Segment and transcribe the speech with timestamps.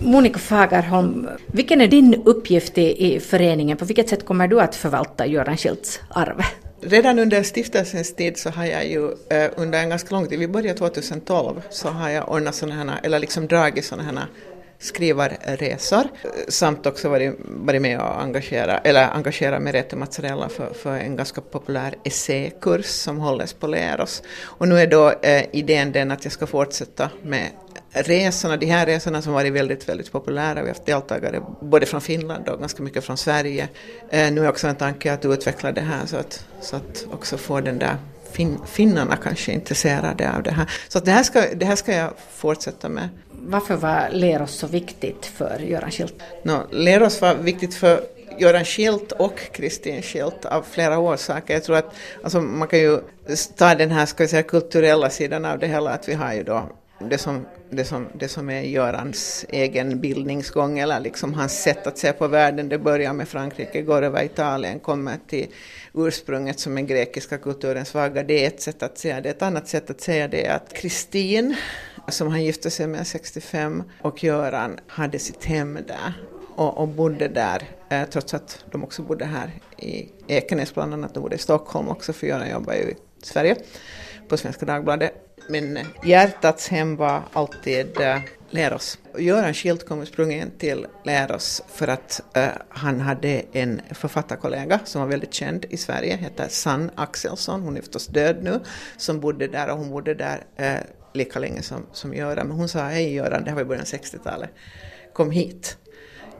[0.00, 3.76] Monica Fagerholm, vilken är din uppgift i, i föreningen?
[3.76, 6.42] På vilket sätt kommer du att förvalta Göran Schilds arv?
[6.80, 10.48] Redan under stiftelsens tid så har jag ju eh, under en ganska lång tid, vi
[10.48, 14.26] började 2012, så har jag ordnat sådana här, eller liksom dragit sådana här
[14.78, 16.04] skrivarresor
[16.48, 21.40] samt också varit, varit med och engagera, eller engagera Merete Mazzarella för, för en ganska
[21.40, 24.22] populär essäkurs som hålls på Leros.
[24.42, 27.50] Och nu är då eh, idén den att jag ska fortsätta med
[27.90, 30.54] resorna, de här resorna som varit väldigt, väldigt populära.
[30.54, 33.68] Vi har haft deltagare både från Finland och ganska mycket från Sverige.
[34.10, 37.36] Eh, nu är också en tanke att utveckla det här så att, så att också
[37.36, 37.96] få den där
[38.38, 40.70] fin, finnarna kanske intresserade av det här.
[40.88, 43.08] Så det, här ska, det här ska jag fortsätta med.
[43.30, 46.14] Varför var Leros så viktigt för Göran Schilt?
[46.42, 48.00] No, Leros var viktigt för
[48.38, 51.54] Göran Schilt och Kristin Schilt av flera orsaker.
[51.54, 53.00] Jag tror att alltså, man kan ju
[53.56, 56.42] ta den här ska vi säga, kulturella sidan av det hela, att vi har ju
[56.42, 61.86] då det som, det, som, det som är Görans egen bildningsgång eller liksom hans sätt
[61.86, 62.68] att se på världen.
[62.68, 65.46] Det börjar med Frankrike, går över Italien, kommer till
[65.94, 68.22] ursprunget som är grekiska kulturens vagga.
[68.22, 69.28] Det är ett sätt att säga det.
[69.28, 71.56] Ett annat sätt att säga det är att Kristin,
[72.08, 76.12] som han gifte sig med 65, och Göran hade sitt hem där
[76.56, 81.14] och, och bodde där, eh, trots att de också bodde här i Ekenäs bland annat,
[81.14, 83.56] de bodde i Stockholm också, för Göran jobbar ju i Sverige
[84.28, 85.27] på Svenska Dagbladet.
[85.48, 88.18] Men hjärtats hem var alltid eh,
[88.50, 88.98] Leros.
[89.18, 95.08] Göran Schilt kom sprungen till Leros för att uh, han hade en författarkollega som var
[95.08, 98.60] väldigt känd i Sverige, heter Sann Axelsson, hon är förstås död nu,
[98.96, 100.80] som bodde där och hon bodde där uh,
[101.14, 102.48] lika länge som, som Göran.
[102.48, 104.50] Men hon sa, hej Göran, det här var i början av 60-talet,
[105.12, 105.76] kom hit,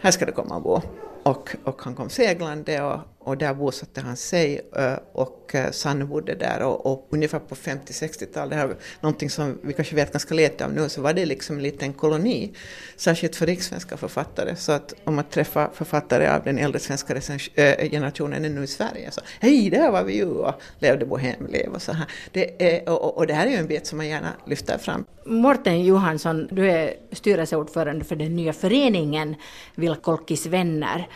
[0.00, 0.82] här ska du komma och bo.
[1.22, 6.04] Och, och han kom seglande och, och där bosatte han sig eh, och eh, Sanne
[6.04, 10.72] bodde där och, och ungefär på 50-60-talet, någonting som vi kanske vet ganska lite om
[10.72, 12.52] nu, så var det liksom en liten koloni,
[12.96, 14.56] särskilt för rikssvenska författare.
[14.56, 17.14] Så att om man träffar författare av den äldre svenska
[17.54, 21.82] eh, generationen ännu i Sverige, så hej, där var vi ju och levde bohemliv och
[21.82, 22.06] så här.
[22.32, 25.04] Det är, och, och det här är ju en bit som man gärna lyfter fram.
[25.26, 29.34] Morten Johansson, du är styrelseordförande för den nya föreningen
[29.74, 31.08] Vilkolkis vänner.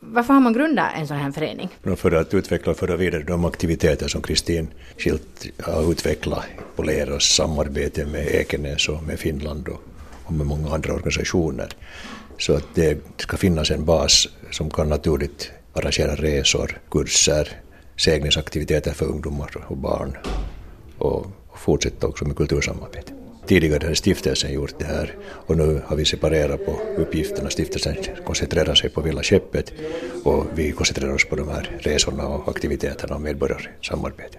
[0.00, 1.68] Varför har man grundat en sån här förening?
[1.96, 4.68] För att utveckla och föra vidare de aktiviteter som Kristin
[4.98, 6.44] Schilt har utvecklat
[6.76, 11.68] på Leras samarbete med Ekenäs och med Finland och, med många andra organisationer.
[12.38, 17.48] Så att det ska finnas en bas som kan naturligt arrangera resor, kurser,
[17.96, 20.16] seglingsaktiviteter för ungdomar och barn
[20.98, 23.19] och fortsätta också med kultursamarbete.
[23.50, 25.14] Tidigare hade stiftelsen gjort det här
[25.46, 27.50] och nu har vi separerat på uppgifterna.
[27.50, 29.72] Stiftelsen koncentrerar sig på Villa Skeppet
[30.24, 34.26] och vi koncentrerar oss på de här resorna och aktiviteterna och medborgarsamarbetet.